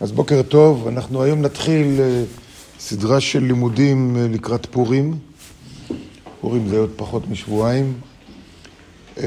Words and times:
אז 0.00 0.12
בוקר 0.12 0.42
טוב, 0.42 0.88
אנחנו 0.88 1.22
היום 1.22 1.42
נתחיל 1.42 2.00
אה, 2.00 2.22
סדרה 2.78 3.20
של 3.20 3.44
לימודים 3.44 4.16
אה, 4.16 4.26
לקראת 4.28 4.66
פורים. 4.66 5.18
פורים 6.40 6.68
זה 6.68 6.78
עוד 6.78 6.90
פחות 6.96 7.28
משבועיים. 7.28 7.92
אה, 9.18 9.24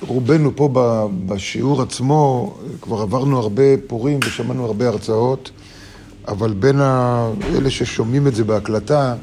רובנו 0.00 0.56
פה 0.56 0.68
בשיעור 1.26 1.82
עצמו, 1.82 2.54
כבר 2.80 3.00
עברנו 3.00 3.38
הרבה 3.38 3.62
פורים 3.86 4.20
ושמענו 4.26 4.64
הרבה 4.64 4.88
הרצאות, 4.88 5.50
אבל 6.28 6.52
בין 6.52 6.80
אלה 7.54 7.70
ששומעים 7.70 8.26
את 8.26 8.34
זה 8.34 8.44
בהקלטה, 8.44 9.14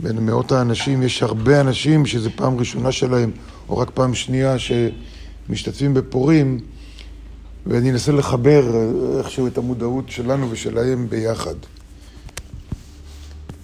בין 0.00 0.18
מאות 0.18 0.52
האנשים, 0.52 1.02
יש 1.02 1.22
הרבה 1.22 1.60
אנשים 1.60 2.06
שזו 2.06 2.30
פעם 2.36 2.58
ראשונה 2.58 2.92
שלהם, 2.92 3.30
או 3.68 3.78
רק 3.78 3.90
פעם 3.94 4.14
שנייה, 4.14 4.56
שמשתתפים 4.58 5.94
בפורים. 5.94 6.60
ואני 7.66 7.90
אנסה 7.90 8.12
לחבר 8.12 8.62
איכשהו 9.18 9.46
את 9.46 9.58
המודעות 9.58 10.08
שלנו 10.08 10.50
ושלהם 10.50 11.08
ביחד. 11.08 11.54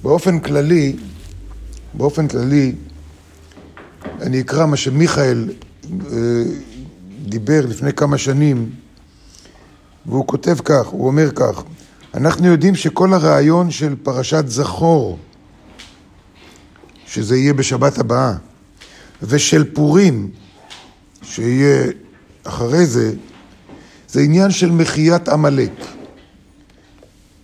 באופן 0.02 0.40
כללי, 0.40 0.96
באופן 1.94 2.28
כללי, 2.28 2.74
אני 4.20 4.40
אקרא 4.40 4.66
מה 4.66 4.76
שמיכאל 4.76 5.48
אה, 6.12 6.16
דיבר 7.22 7.66
לפני 7.66 7.92
כמה 7.92 8.18
שנים, 8.18 8.70
והוא 10.06 10.26
כותב 10.26 10.56
כך, 10.64 10.86
הוא 10.86 11.06
אומר 11.06 11.30
כך, 11.30 11.62
אנחנו 12.14 12.46
יודעים 12.46 12.74
שכל 12.74 13.14
הרעיון 13.14 13.70
של 13.70 13.94
פרשת 14.02 14.44
זכור, 14.46 15.18
שזה 17.06 17.36
יהיה 17.36 17.54
בשבת 17.54 17.98
הבאה, 17.98 18.32
ושל 19.22 19.64
פורים, 19.74 20.30
שיהיה 21.22 21.86
אחרי 22.44 22.86
זה, 22.86 23.12
זה 24.08 24.20
עניין 24.20 24.50
של 24.50 24.70
מחיית 24.70 25.28
עמלק. 25.28 25.72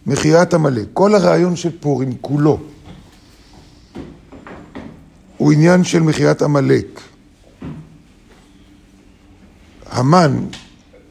מחיית 0.07 0.55
עמלק. 0.55 0.87
כל 0.93 1.15
הרעיון 1.15 1.57
של 1.57 1.71
פורים 1.81 2.13
כולו 2.21 2.59
הוא 5.37 5.53
עניין 5.53 5.85
של 5.85 6.01
מחיית 6.01 6.43
עמלק. 6.43 7.01
המן, 9.91 10.37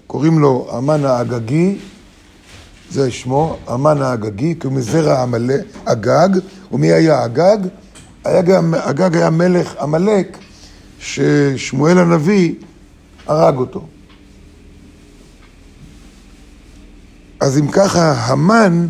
קוראים 0.08 0.40
לו 0.40 0.68
המן 0.72 1.06
האגגי, 1.06 1.78
זה 2.92 3.12
שמו, 3.12 3.58
המן 3.68 4.02
האגגי, 4.02 4.56
כי 4.60 4.68
הוא 4.68 4.74
מזרע 4.74 5.22
עמלק, 5.22 5.66
אגג, 5.86 6.30
ומי 6.72 6.92
היה 6.92 7.26
אגג? 7.26 7.58
אגג 8.24 9.16
היה 9.16 9.30
מלך 9.30 9.76
עמלק 9.82 10.38
ששמואל 11.00 11.98
הנביא 11.98 12.54
הרג 13.28 13.58
אותו. 13.58 13.88
אז 17.42 17.58
אם 17.58 17.72
ככה, 17.72 18.14
המן 18.14 18.88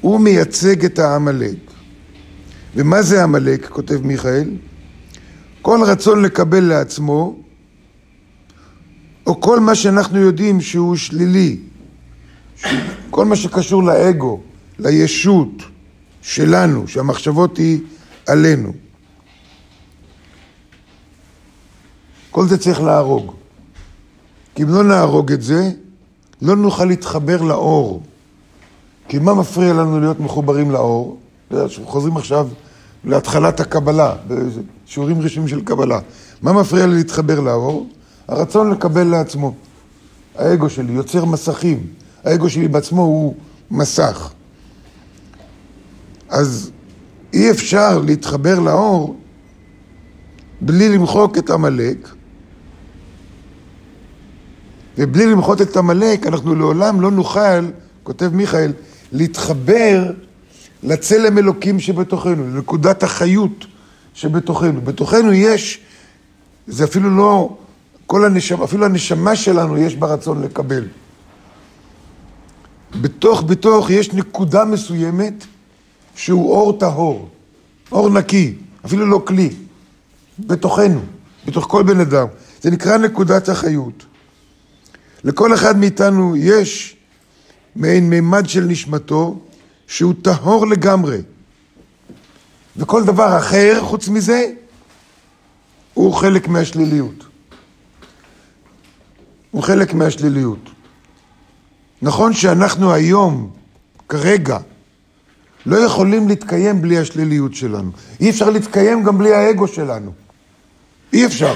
הוא 0.00 0.20
מייצג 0.20 0.84
את 0.84 0.98
העמלק. 0.98 1.56
ומה 2.74 3.02
זה 3.02 3.22
עמלק, 3.22 3.68
כותב 3.68 4.00
מיכאל? 4.04 4.50
כל 5.62 5.80
רצון 5.86 6.22
לקבל 6.22 6.64
לעצמו, 6.64 7.36
או 9.26 9.40
כל 9.40 9.60
מה 9.60 9.74
שאנחנו 9.74 10.18
יודעים 10.18 10.60
שהוא 10.60 10.96
שלילי, 10.96 11.60
כל 13.10 13.24
מה 13.24 13.36
שקשור 13.36 13.82
לאגו, 13.82 14.40
לישות 14.78 15.62
שלנו, 16.22 16.88
שהמחשבות 16.88 17.56
היא 17.56 17.80
עלינו. 18.26 18.72
כל 22.30 22.46
זה 22.46 22.58
צריך 22.58 22.80
להרוג. 22.80 23.34
כי 24.54 24.62
אם 24.62 24.68
לא 24.68 24.84
נהרוג 24.84 25.32
את 25.32 25.42
זה, 25.42 25.70
לא 26.42 26.56
נוכל 26.56 26.84
להתחבר 26.84 27.42
לאור. 27.42 28.02
כי 29.08 29.18
מה 29.18 29.34
מפריע 29.34 29.72
לנו 29.72 30.00
להיות 30.00 30.20
מחוברים 30.20 30.70
לאור? 30.70 31.18
חוזרים 31.84 32.16
עכשיו 32.16 32.48
להתחלת 33.04 33.60
הקבלה, 33.60 34.14
בשיעורים 34.26 35.20
ראשונים 35.20 35.48
של 35.48 35.60
קבלה. 35.60 35.98
מה 36.42 36.52
מפריע 36.52 36.86
לי 36.86 36.94
להתחבר 36.94 37.40
לאור? 37.40 37.86
הרצון 38.28 38.70
לקבל 38.70 39.04
לעצמו. 39.04 39.54
האגו 40.36 40.70
שלי 40.70 40.92
יוצר 40.92 41.24
מסכים. 41.24 41.86
האגו 42.24 42.50
שלי 42.50 42.68
בעצמו 42.68 43.02
הוא 43.02 43.34
מסך. 43.70 44.32
אז 46.28 46.70
אי 47.32 47.50
אפשר 47.50 47.98
להתחבר 47.98 48.58
לאור 48.58 49.16
בלי 50.60 50.88
למחוק 50.88 51.38
את 51.38 51.50
עמלק, 51.50 52.08
ובלי 55.00 55.26
למחות 55.26 55.62
את 55.62 55.76
עמלק, 55.76 56.26
אנחנו 56.26 56.54
לעולם 56.54 57.00
לא 57.00 57.10
נוכל, 57.10 57.70
כותב 58.02 58.30
מיכאל, 58.34 58.72
להתחבר 59.12 60.12
לצלם 60.82 61.38
אלוקים 61.38 61.80
שבתוכנו, 61.80 62.54
לנקודת 62.54 63.02
החיות 63.02 63.66
שבתוכנו. 64.14 64.80
בתוכנו 64.80 65.32
יש, 65.32 65.80
זה 66.66 66.84
אפילו 66.84 67.10
לא, 67.16 67.56
כל 68.06 68.24
הנשמה, 68.24 68.64
אפילו 68.64 68.84
הנשמה 68.84 69.36
שלנו 69.36 69.78
יש 69.78 69.96
בה 69.96 70.06
רצון 70.06 70.42
לקבל. 70.42 70.84
בתוך 73.00 73.42
בתוך 73.42 73.90
יש 73.90 74.12
נקודה 74.12 74.64
מסוימת 74.64 75.44
שהוא 76.14 76.52
אור 76.52 76.78
טהור, 76.78 77.28
אור 77.92 78.10
נקי, 78.10 78.54
אפילו 78.86 79.06
לא 79.06 79.22
כלי, 79.26 79.50
בתוכנו, 80.38 81.00
בתוך 81.46 81.66
כל 81.68 81.82
בן 81.82 82.00
אדם. 82.00 82.26
זה 82.62 82.70
נקרא 82.70 82.96
נקודת 82.96 83.48
החיות. 83.48 84.09
לכל 85.24 85.54
אחד 85.54 85.78
מאיתנו 85.78 86.36
יש 86.36 86.96
מעין 87.76 88.10
מימד 88.10 88.48
של 88.48 88.64
נשמתו 88.64 89.38
שהוא 89.86 90.14
טהור 90.22 90.66
לגמרי. 90.66 91.18
וכל 92.76 93.04
דבר 93.04 93.38
אחר 93.38 93.80
חוץ 93.82 94.08
מזה 94.08 94.52
הוא 95.94 96.14
חלק 96.14 96.48
מהשליליות. 96.48 97.24
הוא 99.50 99.62
חלק 99.62 99.94
מהשליליות. 99.94 100.70
נכון 102.02 102.32
שאנחנו 102.32 102.92
היום, 102.92 103.50
כרגע, 104.08 104.58
לא 105.66 105.76
יכולים 105.76 106.28
להתקיים 106.28 106.82
בלי 106.82 106.98
השליליות 106.98 107.54
שלנו. 107.54 107.90
אי 108.20 108.30
אפשר 108.30 108.50
להתקיים 108.50 109.04
גם 109.04 109.18
בלי 109.18 109.34
האגו 109.34 109.68
שלנו. 109.68 110.12
אי 111.12 111.26
אפשר. 111.26 111.54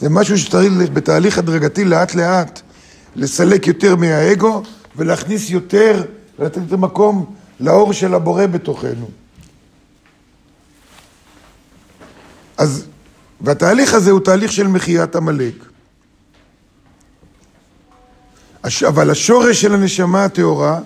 זה 0.00 0.08
משהו 0.08 0.38
שצריך 0.38 0.72
בתהליך 0.92 1.38
הדרגתי 1.38 1.84
לאט 1.84 2.14
לאט 2.14 2.60
לסלק 3.16 3.66
יותר 3.66 3.96
מהאגו 3.96 4.62
ולהכניס 4.96 5.50
יותר 5.50 6.04
ולתת 6.38 6.58
את 6.66 6.72
המקום 6.72 7.34
לאור 7.60 7.92
של 7.92 8.14
הבורא 8.14 8.46
בתוכנו. 8.46 9.08
אז, 12.58 12.86
והתהליך 13.40 13.94
הזה 13.94 14.10
הוא 14.10 14.20
תהליך 14.20 14.52
של 14.52 14.66
מחיית 14.66 15.16
עמלק. 15.16 15.54
אבל 18.88 19.10
השורש 19.10 19.60
של 19.60 19.74
הנשמה 19.74 20.24
הטהורה, 20.24 20.80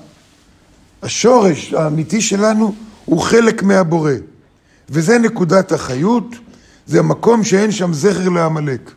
השורש 1.02 1.74
האמיתי 1.74 2.20
שלנו, 2.20 2.74
הוא 3.04 3.20
חלק 3.20 3.62
מהבורא. 3.62 4.12
וזה 4.88 5.18
נקודת 5.18 5.72
החיות, 5.72 6.26
זה 6.86 6.98
המקום 6.98 7.44
שאין 7.44 7.72
שם 7.72 7.92
זכר 7.92 8.28
לעמלק. 8.28 8.90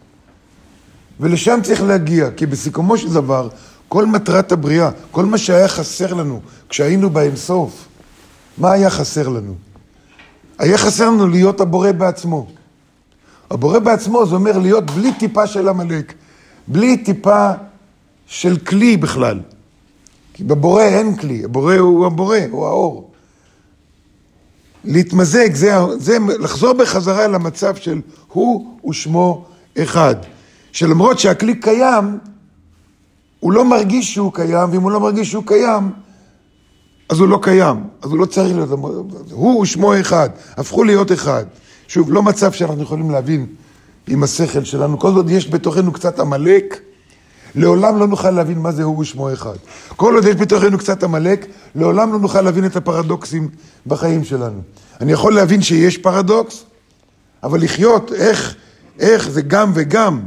ולשם 1.20 1.60
צריך 1.64 1.82
להגיע, 1.84 2.32
כי 2.32 2.46
בסיכומו 2.46 2.98
של 2.98 3.14
דבר, 3.14 3.50
כל 3.90 4.06
מטרת 4.06 4.52
הבריאה, 4.52 4.90
כל 5.12 5.26
מה 5.26 5.38
שהיה 5.38 5.68
חסר 5.68 6.14
לנו 6.14 6.42
כשהיינו 6.70 7.10
באינסוף, 7.10 7.88
מה 8.58 8.72
היה 8.72 8.90
חסר 8.90 9.28
לנו? 9.28 9.56
היה 10.60 10.78
חסר 10.78 11.10
לנו 11.10 11.28
להיות 11.28 11.62
הבורא 11.62 11.92
בעצמו. 11.92 12.48
הבורא 13.52 13.80
בעצמו 13.80 14.26
זה 14.26 14.36
אומר 14.36 14.58
להיות 14.58 14.92
בלי 14.92 15.14
טיפה 15.14 15.48
של 15.48 15.70
עמלק, 15.70 16.14
בלי 16.68 16.98
טיפה 16.98 17.52
של 18.28 18.58
כלי 18.58 18.98
בכלל. 18.98 19.40
כי 20.34 20.44
בבורא 20.44 20.84
אין 20.84 21.16
כלי, 21.16 21.44
הבורא 21.44 21.76
הוא 21.76 22.06
הבורא, 22.06 22.38
הוא 22.52 22.66
האור. 22.66 23.12
להתמזג, 24.84 25.56
זה, 25.56 25.74
זה 25.98 26.18
לחזור 26.40 26.74
בחזרה 26.74 27.28
למצב 27.28 27.76
של 27.76 28.02
הוא 28.28 28.76
ושמו 28.90 29.46
אחד. 29.78 30.16
שלמרות 30.74 31.20
שהכלי 31.20 31.56
קיים, 31.56 32.18
הוא 33.40 33.54
לא 33.54 33.66
מרגיש 33.66 34.14
שהוא 34.14 34.34
קיים, 34.34 34.70
ואם 34.72 34.82
הוא 34.82 34.92
לא 34.92 35.00
מרגיש 35.00 35.32
שהוא 35.32 35.44
קיים, 35.46 35.92
אז 37.10 37.20
הוא 37.20 37.28
לא 37.28 37.40
קיים, 37.42 37.84
אז 38.02 38.10
הוא 38.10 38.20
לא 38.20 38.26
צריך 38.26 38.56
להיות, 38.56 38.70
הוא 39.32 39.62
ושמו 39.62 40.00
אחד, 40.00 40.30
הפכו 40.58 40.84
להיות 40.84 41.12
אחד. 41.12 41.46
שוב, 41.88 42.12
לא 42.12 42.24
מצב 42.24 42.52
שאנחנו 42.52 42.84
יכולים 42.84 43.12
להבין 43.12 43.46
עם 44.08 44.24
השכל 44.24 44.64
שלנו, 44.64 45.00
כל 45.00 45.16
עוד 45.16 45.30
יש 45.30 45.50
בתוכנו 45.50 45.92
קצת 45.92 46.20
עמלק, 46.20 46.80
לעולם 47.56 47.98
לא 47.98 48.08
נוכל 48.08 48.32
להבין 48.32 48.60
מה 48.60 48.72
זה 48.72 48.84
הוא 48.84 49.00
ושמו 49.00 49.34
אחד. 49.34 49.56
כל 49.96 50.16
עוד 50.16 50.26
יש 50.26 50.36
בתוכנו 50.36 50.78
קצת 50.78 51.04
עמלק, 51.04 51.46
לעולם 51.76 52.14
לא 52.14 52.20
נוכל 52.20 52.42
להבין 52.42 52.66
את 52.66 52.76
הפרדוקסים 52.76 53.50
בחיים 53.88 54.24
שלנו. 54.24 54.62
אני 55.02 55.12
יכול 55.12 55.36
להבין 55.36 55.62
שיש 55.62 55.98
פרדוקס, 55.98 56.64
אבל 57.44 57.64
לחיות, 57.64 58.14
איך, 58.14 58.56
איך 59.00 59.30
זה 59.30 59.42
גם 59.42 59.72
וגם, 59.74 60.22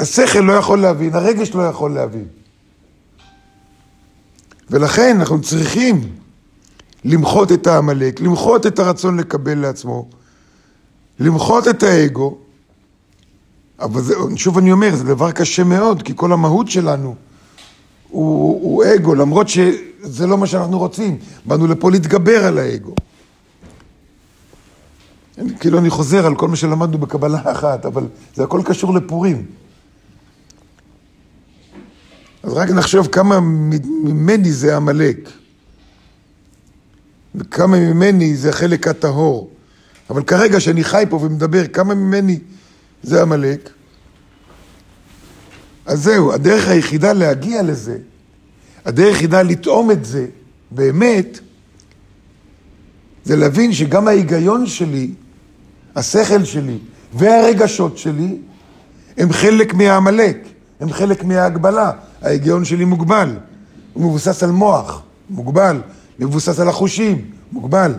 השכל 0.00 0.40
לא 0.40 0.52
יכול 0.52 0.80
להבין, 0.80 1.14
הרגש 1.14 1.50
לא 1.50 1.62
יכול 1.62 1.94
להבין. 1.94 2.24
ולכן 4.70 5.16
אנחנו 5.18 5.40
צריכים 5.40 6.00
למחות 7.04 7.52
את 7.52 7.66
העמלק, 7.66 8.20
למחות 8.20 8.66
את 8.66 8.78
הרצון 8.78 9.20
לקבל 9.20 9.58
לעצמו, 9.58 10.08
למחות 11.20 11.68
את 11.68 11.82
האגו, 11.82 12.38
אבל 13.80 14.02
זה, 14.02 14.14
שוב 14.36 14.58
אני 14.58 14.72
אומר, 14.72 14.96
זה 14.96 15.04
דבר 15.04 15.32
קשה 15.32 15.64
מאוד, 15.64 16.02
כי 16.02 16.12
כל 16.16 16.32
המהות 16.32 16.68
שלנו 16.70 17.14
הוא, 18.08 18.60
הוא 18.62 18.84
אגו, 18.94 19.14
למרות 19.14 19.48
שזה 19.48 20.26
לא 20.26 20.38
מה 20.38 20.46
שאנחנו 20.46 20.78
רוצים. 20.78 21.18
באנו 21.44 21.66
לפה 21.66 21.90
להתגבר 21.90 22.44
על 22.44 22.58
האגו. 22.58 22.94
כאילו 25.60 25.78
אני 25.78 25.90
חוזר 25.90 26.26
על 26.26 26.34
כל 26.34 26.48
מה 26.48 26.56
שלמדנו 26.56 26.98
בקבלה 26.98 27.40
אחת, 27.44 27.86
אבל 27.86 28.06
זה 28.34 28.44
הכל 28.44 28.60
קשור 28.64 28.94
לפורים. 28.94 29.46
אז 32.42 32.52
רק 32.52 32.70
נחשוב 32.70 33.06
כמה 33.06 33.40
ממני 34.04 34.52
זה 34.52 34.76
עמלק, 34.76 35.28
וכמה 37.34 37.76
ממני 37.76 38.36
זה 38.36 38.48
החלק 38.48 38.88
הטהור. 38.88 39.50
אבל 40.10 40.22
כרגע 40.22 40.60
שאני 40.60 40.84
חי 40.84 41.04
פה 41.08 41.16
ומדבר, 41.16 41.66
כמה 41.66 41.94
ממני 41.94 42.38
זה 43.02 43.22
עמלק? 43.22 43.70
אז 45.86 46.02
זהו, 46.02 46.32
הדרך 46.32 46.68
היחידה 46.68 47.12
להגיע 47.12 47.62
לזה, 47.62 47.98
הדרך 48.84 49.14
היחידה 49.14 49.42
לטעום 49.42 49.90
את 49.90 50.04
זה, 50.04 50.26
באמת, 50.70 51.38
זה 53.24 53.36
להבין 53.36 53.72
שגם 53.72 54.08
ההיגיון 54.08 54.66
שלי, 54.66 55.10
השכל 55.96 56.44
שלי 56.44 56.78
והרגשות 57.14 57.98
שלי, 57.98 58.36
הם 59.18 59.32
חלק 59.32 59.74
מהעמלק, 59.74 60.36
הם 60.80 60.92
חלק 60.92 61.24
מההגבלה. 61.24 61.90
ההיגיון 62.22 62.64
שלי 62.64 62.84
מוגבל, 62.84 63.36
הוא 63.92 64.04
מבוסס 64.04 64.42
על 64.42 64.50
מוח, 64.50 65.02
מוגבל, 65.30 65.80
מבוסס 66.18 66.60
על 66.60 66.68
החושים, 66.68 67.24
מוגבל. 67.52 67.94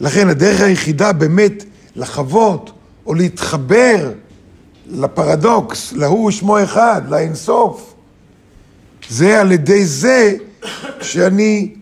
לכן 0.00 0.28
הדרך 0.28 0.60
היחידה 0.60 1.12
באמת 1.12 1.64
לחוות 1.96 2.72
או 3.06 3.14
להתחבר 3.14 4.12
לפרדוקס, 4.86 5.92
להוא 5.92 6.30
שמו 6.30 6.62
אחד, 6.62 7.02
לאינסוף, 7.08 7.94
זה 9.08 9.40
על 9.40 9.52
ידי 9.52 9.84
זה 9.86 10.34
שאני 11.00 11.74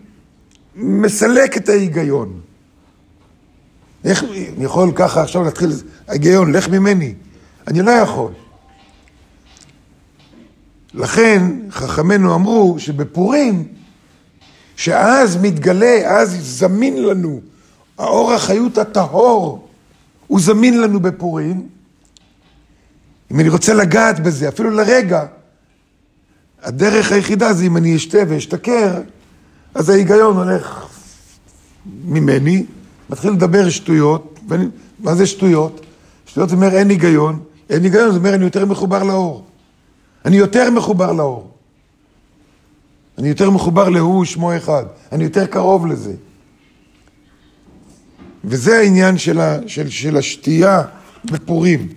מסלק 0.75 1.57
את 1.57 1.69
ההיגיון. 1.69 2.39
איך, 4.03 4.23
אני 4.23 4.65
יכול 4.65 4.91
ככה 4.95 5.21
עכשיו 5.21 5.43
להתחיל, 5.43 5.71
ההיגיון, 6.07 6.51
לך 6.51 6.69
ממני. 6.69 7.13
אני 7.67 7.81
לא 7.81 7.91
יכול. 7.91 8.31
לכן 10.93 11.41
חכמינו 11.69 12.35
אמרו 12.35 12.75
שבפורים, 12.79 13.67
שאז 14.75 15.37
מתגלה, 15.41 16.19
אז 16.19 16.37
זמין 16.41 17.03
לנו 17.03 17.41
האור 17.97 18.33
החיות 18.33 18.77
הטהור, 18.77 19.67
הוא 20.27 20.39
זמין 20.39 20.81
לנו 20.81 20.99
בפורים. 20.99 21.67
אם 23.31 23.39
אני 23.39 23.49
רוצה 23.49 23.73
לגעת 23.73 24.19
בזה, 24.19 24.49
אפילו 24.49 24.69
לרגע, 24.69 25.25
הדרך 26.63 27.11
היחידה 27.11 27.53
זה 27.53 27.65
אם 27.65 27.77
אני 27.77 27.95
אשתה 27.95 28.17
ואשתכר, 28.27 29.01
אז 29.75 29.89
ההיגיון 29.89 30.37
הולך 30.37 30.85
ממני, 32.05 32.65
מתחיל 33.09 33.31
לדבר 33.31 33.69
שטויות, 33.69 34.39
ואני, 34.47 34.65
מה 34.99 35.15
זה 35.15 35.25
שטויות? 35.25 35.85
שטויות 36.25 36.49
זה 36.49 36.55
אומר 36.55 36.75
אין 36.75 36.89
היגיון, 36.89 37.39
אין 37.69 37.83
היגיון 37.83 38.11
זה 38.11 38.17
אומר 38.17 38.33
אני 38.33 38.43
יותר 38.43 38.65
מחובר 38.65 39.03
לאור. 39.03 39.45
אני 40.25 40.37
יותר 40.37 40.69
מחובר 40.69 41.11
לאור. 41.11 41.51
אני 43.17 43.29
יותר 43.29 43.49
מחובר 43.49 43.89
להוא 43.89 44.25
שמו 44.25 44.57
אחד, 44.57 44.83
אני 45.11 45.23
יותר 45.23 45.45
קרוב 45.45 45.87
לזה. 45.87 46.13
וזה 48.45 48.77
העניין 48.77 49.17
של, 49.17 49.39
ה, 49.39 49.57
של, 49.67 49.89
של 49.89 50.17
השתייה 50.17 50.81
בפורים. 51.25 51.87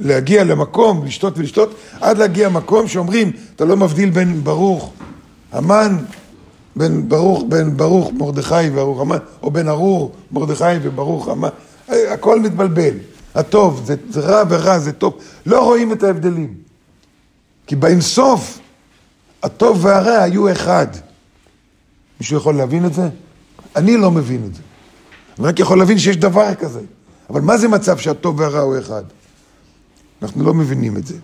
להגיע 0.00 0.44
למקום, 0.44 1.04
לשתות 1.04 1.38
ולשתות, 1.38 1.74
עד 2.00 2.18
להגיע 2.18 2.48
למקום 2.48 2.88
שאומרים, 2.88 3.32
אתה 3.56 3.64
לא 3.64 3.76
מבדיל 3.76 4.10
בין 4.10 4.44
ברוך, 4.44 4.92
המן, 5.52 5.96
בין 6.78 7.08
ברוך, 7.08 7.44
בין 7.48 7.76
ברוך 7.76 8.12
מרדכי 8.12 8.68
וברוך 8.72 9.00
המן, 9.00 9.18
או 9.42 9.50
בין 9.50 9.68
ארור 9.68 10.12
מרדכי 10.32 10.64
וברוך 10.82 11.28
המן, 11.28 11.48
הכל 11.88 12.40
מתבלבל. 12.40 12.94
הטוב, 13.34 13.82
זה, 13.86 13.94
זה 14.10 14.20
רע 14.20 14.42
ורע, 14.48 14.78
זה 14.78 14.92
טוב. 14.92 15.18
לא 15.46 15.64
רואים 15.64 15.92
את 15.92 16.02
ההבדלים. 16.02 16.54
כי 17.66 17.76
באינסוף, 17.76 18.58
הטוב 19.42 19.84
והרע 19.84 20.22
היו 20.22 20.52
אחד. 20.52 20.86
מישהו 22.20 22.36
יכול 22.36 22.54
להבין 22.54 22.86
את 22.86 22.94
זה? 22.94 23.08
אני 23.76 23.96
לא 23.96 24.10
מבין 24.10 24.44
את 24.44 24.54
זה. 24.54 24.62
אני 25.38 25.46
רק 25.46 25.60
יכול 25.60 25.78
להבין 25.78 25.98
שיש 25.98 26.16
דבר 26.16 26.54
כזה. 26.54 26.80
אבל 27.30 27.40
מה 27.40 27.58
זה 27.58 27.68
מצב 27.68 27.98
שהטוב 27.98 28.40
והרע 28.40 28.60
הוא 28.60 28.78
אחד? 28.78 29.02
אנחנו 30.22 30.44
לא 30.44 30.54
מבינים 30.54 30.96
את 30.96 31.06
זה. 31.06 31.14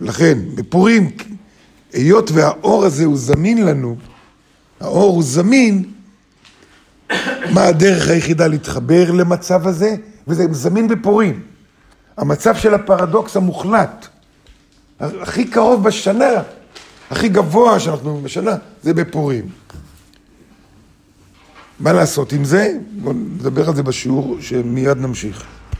לכן, 0.00 0.38
בפורים, 0.54 1.10
היות 1.92 2.30
והאור 2.30 2.84
הזה 2.84 3.04
הוא 3.04 3.16
זמין 3.16 3.64
לנו, 3.64 3.96
האור 4.80 5.12
הוא 5.14 5.22
זמין, 5.22 5.84
מה 7.52 7.64
הדרך 7.64 8.08
היחידה 8.08 8.46
להתחבר 8.46 9.10
למצב 9.10 9.66
הזה? 9.66 9.96
וזה 10.28 10.46
זמין 10.50 10.88
בפורים. 10.88 11.42
המצב 12.16 12.56
של 12.56 12.74
הפרדוקס 12.74 13.36
המוחלט, 13.36 14.06
הכי 15.00 15.44
קרוב 15.44 15.84
בשנה, 15.84 16.42
הכי 17.10 17.28
גבוה 17.28 17.80
שאנחנו 17.80 18.20
בשנה, 18.22 18.56
זה 18.82 18.94
בפורים. 18.94 19.48
מה 21.80 21.92
לעשות 21.92 22.32
עם 22.32 22.44
זה? 22.44 22.72
בואו 23.00 23.14
נדבר 23.14 23.68
על 23.68 23.74
זה 23.74 23.82
בשיעור 23.82 24.36
שמיד 24.40 24.98
נמשיך. 24.98 25.44